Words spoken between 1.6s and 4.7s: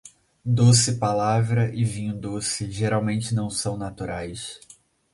e vinho doce geralmente não são naturais.